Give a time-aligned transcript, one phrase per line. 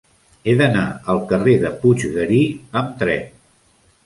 [0.45, 2.41] He d'anar al carrer de Puiggarí
[2.83, 3.31] amb tren.